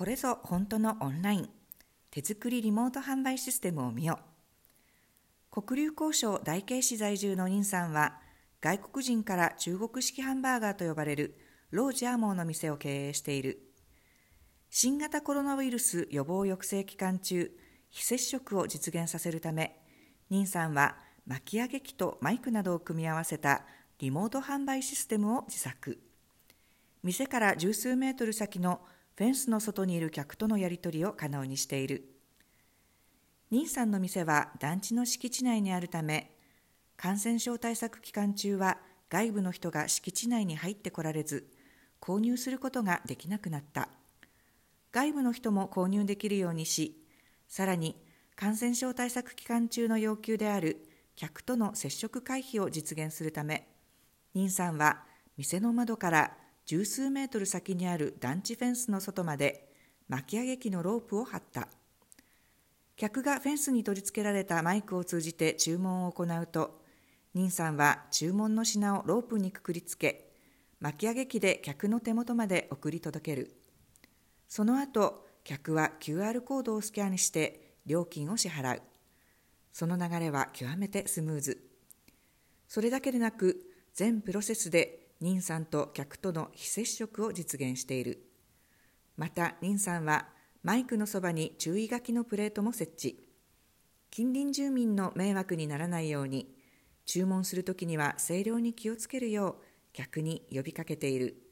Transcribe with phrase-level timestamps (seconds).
[0.00, 1.50] これぞ本当のオンライン。
[2.10, 4.18] 手作りリモート販売システムを見よ
[5.50, 8.14] 黒竜交渉大慶市在住の任さんは
[8.62, 11.36] 外国人から中国式ハンバーガーと呼ばれる
[11.70, 13.60] ロージャーモーの店を経営している。
[14.70, 17.50] 新型コロナウイルス予防抑制期間中
[17.90, 19.76] 非接触を実現させるため
[20.30, 23.66] 任さんは巻き上げ機とマイクなどを組み合わせた
[23.98, 26.00] リモート販売システムを自作。
[27.02, 28.80] 店から十数メートル先の
[29.16, 32.04] フェンスの外にいる客とのやり取りを可能にしている。
[33.50, 36.30] 任さんの店は団地の敷地内にあるため
[36.96, 38.78] 感染症対策期間中は
[39.08, 41.48] 外部の人が敷地内に入ってこられず
[42.00, 43.88] 購入することができなくなった。
[44.92, 46.96] 外部の人も購入できるようにし
[47.48, 47.96] さらに
[48.34, 53.68] 感染症対策期間中の要求である客との接触回避を実現するため
[54.34, 55.02] 任さんは
[55.36, 56.32] 店の窓から
[56.70, 59.72] 十数メートル先にある団地フェンスの外まで
[60.06, 61.66] 巻き上げ機のロープを張った。
[62.94, 66.80] 客がフェンスに取り付けられたマイクを通じて注文を行うと
[67.34, 70.30] 任さんは注文の品をロープにくくりつけ
[70.78, 73.50] 巻き上げ機で客の手元まで送り届ける。
[74.46, 78.82] その後客は QR コードをスキャンして料金を支払う。
[79.72, 81.68] その流れは極めてスムーズ。
[82.68, 83.60] それだけでなく
[83.92, 88.26] 全プロセスで妊産と客との非接触を実現している。
[89.16, 90.28] また妊さんは
[90.62, 93.28] マイクのそばに注意書きのプレートも設置。
[94.10, 96.54] 近隣住民の迷惑にならないように
[97.06, 101.49] 注文するときには声量に気をつけるよう客に呼びかけている。